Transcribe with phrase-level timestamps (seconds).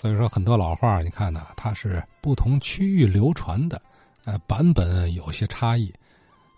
[0.00, 3.78] 所以说很多老话，你看呢，它是不同区域流传的，
[4.24, 5.92] 呃，版本有些差异。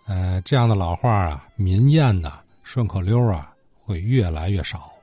[0.07, 3.53] 呃，这样的老话啊，民谚呐，顺口溜啊，
[3.83, 4.93] 会越来越少。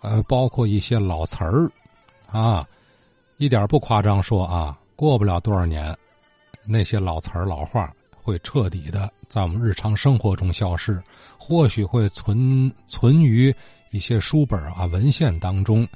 [0.00, 1.70] 呃，包括一些老词儿，
[2.30, 2.66] 啊，
[3.36, 5.94] 一点不夸张说啊，过不了多少年，
[6.64, 10.98] 那些老词儿老话会彻底的在我们日常生活中消失，
[11.36, 13.54] 或许会存存于
[13.90, 15.86] 一些书本啊文献当中。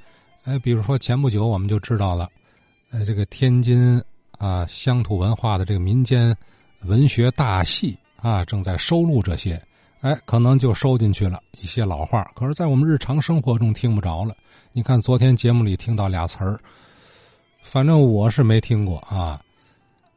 [0.50, 2.28] 哎，比如说前不久我们就知道了，
[2.90, 4.02] 呃，这个天津
[4.36, 6.36] 啊乡土文化的这个民间
[6.82, 7.96] 文学大系。
[8.22, 9.58] 啊，正在收录这些，
[10.02, 14.36] 哎，可能就收进去了一些老话，可是，在我们日常生活中听不着了。
[14.72, 16.60] 你看，昨天节目里听到俩词儿，
[17.62, 19.40] 反正我是没听过啊。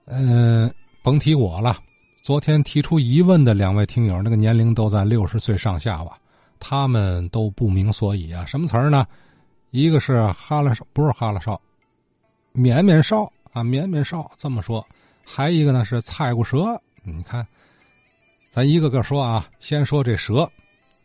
[0.04, 0.70] 嗯，
[1.02, 1.78] 甭提我了。
[2.22, 6.18] 昨天提出疑问的两位听友，那个年龄都在六十岁上下吧，
[6.60, 8.46] 他们都不明所以啊。
[8.46, 9.08] 什么词儿呢？
[9.74, 11.60] 一个是哈拉少，不是哈拉少，
[12.52, 14.86] 绵绵少啊，绵绵少这么说。
[15.26, 17.44] 还一个呢是菜骨蛇，你看。
[18.52, 20.48] 咱一个个说啊，先说这蛇，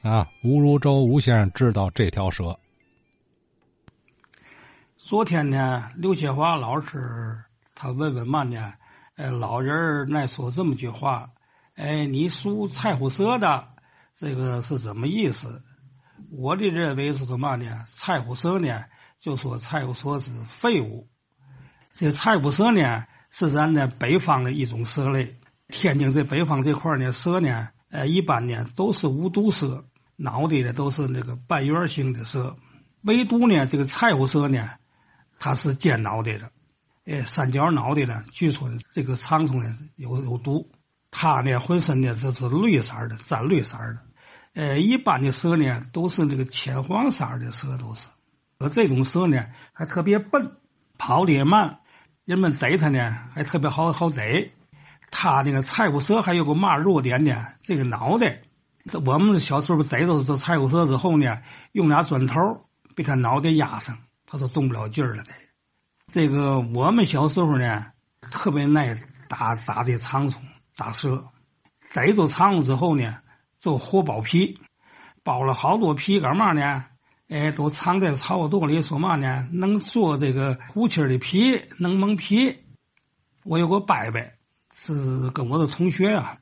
[0.03, 2.55] 啊，吴如洲吴先生知道这条蛇。
[4.99, 7.43] 昨天呢，刘雪华老师
[7.75, 8.75] 他问问嘛呢？
[9.17, 11.27] 呃，老人爱说这么句话，
[11.77, 13.67] 哎，你属菜虎蛇的，
[14.15, 15.63] 这个是什么意思？
[16.31, 17.85] 我的认为是什么呢？
[17.87, 18.85] 菜虎蛇呢，
[19.19, 21.09] 就说菜虎蛇是废物。
[21.95, 25.37] 这菜虎蛇呢，是咱的北方的一种蛇类。
[25.69, 29.85] 天津这北方这块呢，蛇呢，呃，一般呢都是无毒蛇，
[30.17, 32.57] 脑袋呢都是那个半圆形的蛇，
[33.03, 34.67] 唯独呢这个菜虎蛇呢，
[35.39, 36.51] 它是尖脑袋的，
[37.05, 40.71] 呃，三角脑袋呢，据说这个长虫呢有有毒，
[41.11, 43.99] 它呢浑身呢这是绿色的，沾绿色的，
[44.59, 48.09] 呃，一般的蛇呢都是那个浅黄色的蛇都是，
[48.59, 49.41] 而这种蛇呢
[49.73, 50.51] 还特别笨，
[50.99, 51.79] 跑得也慢，
[52.25, 54.51] 人们逮它呢还特别好好逮。
[55.13, 57.47] 它那个菜虎蛇还有个嘛弱点呢？
[57.63, 58.43] 这个脑袋，
[58.87, 61.39] 这我们小时候逮到这菜虎蛇之后呢，
[61.71, 62.35] 用俩砖头
[62.97, 63.97] 被他脑袋压上，
[64.27, 65.23] 他就动不了劲儿了。
[66.13, 67.87] 这个我们小时候呢，
[68.21, 68.99] 特别爱
[69.29, 70.43] 打打这长虫、
[70.75, 71.25] 打蛇，
[71.95, 73.19] 逮住长虫之后呢，
[73.59, 74.59] 就活剥皮，
[75.25, 76.85] 剥了好多皮干嘛呢？
[77.29, 79.49] 哎，都藏在草垛里，说嘛呢？
[79.53, 82.65] 能做这个虎气的皮，能蒙皮。
[83.45, 84.21] 我有个伯伯。
[84.81, 86.39] 是跟我的同学啊，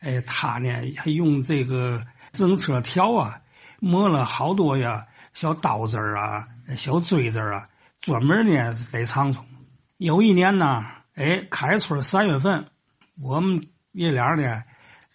[0.00, 3.40] 哎，他呢还用这个自行车条啊，
[3.80, 7.66] 磨了好多呀小刀子啊、小锥子啊，
[8.00, 9.44] 专门呢在长虫。
[9.96, 10.82] 有一年呢，
[11.14, 12.68] 哎，开春三月份，
[13.20, 14.62] 我们爷俩呢，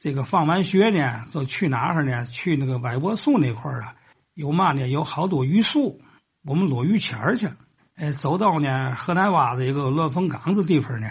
[0.05, 2.27] 这个放完学呢，就去哪儿呢？
[2.27, 3.95] 去那个歪脖树那块儿啊，
[4.35, 4.88] 有嘛呢？
[4.88, 5.99] 有好多榆树，
[6.43, 7.49] 我们落榆钱儿去。
[7.95, 11.07] 哎，走到呢河南洼子一个乱坟岗子地方呢。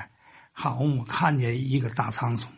[0.52, 2.52] 好，我们看见一个大长虫，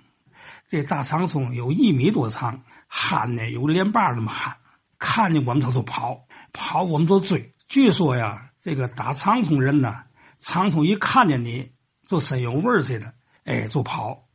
[0.68, 4.58] 这大长虫有一米多长，憨呢有连把那么憨，
[4.98, 7.54] 看见我们他就跑，跑我们就追。
[7.66, 10.02] 据说呀，这个打长虫人呢，
[10.40, 11.72] 长虫一看见你
[12.06, 13.14] 就身有味儿似的，
[13.44, 14.25] 哎，就跑，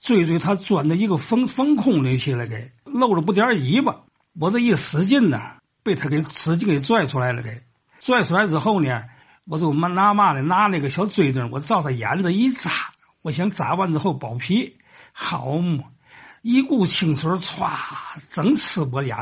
[0.00, 4.02] 追追他钻到一个缝缝空里去了，给露着不点尾巴。
[4.38, 5.38] 我这一使劲呢，
[5.82, 7.62] 被他给使劲给拽出来了，给
[7.98, 9.02] 拽出来之后呢，
[9.46, 12.70] 我就拿嘛呢，拿那个小锥子，我照他眼子一扎。
[13.22, 14.76] 我想扎完之后剥皮，
[15.12, 15.84] 好嘛，
[16.42, 17.68] 一股清水歘，
[18.28, 19.16] 整刺我眼，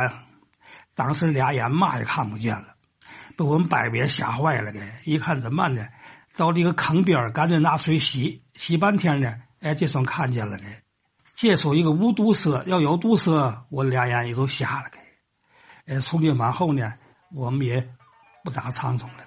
[0.95, 2.75] 当时俩眼嘛也看不见了，
[3.37, 4.73] 被我们伯伯吓坏了。
[4.73, 5.87] 给一看怎么办呢？
[6.37, 10.59] 到这个坑边赶紧拿水洗，洗半天呢，哎，这算看见了。
[10.59, 10.65] 给
[11.33, 14.91] 接触一个无毒蛇，要有毒蛇，我俩眼也都瞎了。
[14.93, 14.99] 给，
[15.95, 16.93] 哎，从今往后呢，
[17.35, 17.83] 我们也
[18.45, 19.25] 不打长虫了。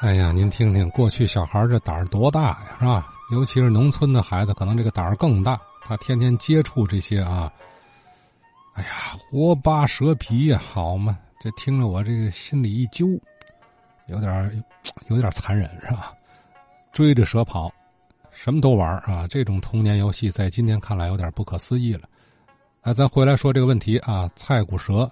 [0.00, 3.12] 哎呀，您听听，过去小孩这胆儿多大呀，是吧？
[3.30, 5.60] 尤其是农村的孩子，可能这个胆儿更大。
[5.82, 7.52] 他天天接触这些啊，
[8.72, 8.88] 哎呀，
[9.18, 11.18] 活扒蛇皮呀，好嘛！
[11.40, 13.06] 这听着我这个心里一揪，
[14.06, 14.64] 有点
[15.08, 16.13] 有点残忍，是吧？
[16.94, 17.74] 追着蛇跑，
[18.30, 19.26] 什么都玩啊！
[19.28, 22.08] 这种童年游戏在今天看来有点不可思议了。
[22.82, 25.10] 哎，咱回来说这个问题啊，菜骨蛇，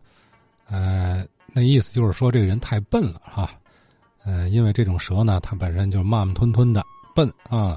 [0.69, 3.51] 呃，那意思就是说这个人太笨了哈。
[4.23, 6.85] 呃，因为这种蛇呢，它本身就慢慢吞吞的
[7.17, 7.77] 笨啊，